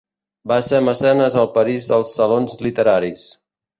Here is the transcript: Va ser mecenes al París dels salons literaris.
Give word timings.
Va 0.51 0.55
ser 0.67 0.77
mecenes 0.85 1.37
al 1.41 1.49
París 1.57 1.91
dels 1.91 2.17
salons 2.21 2.57
literaris. 2.69 3.29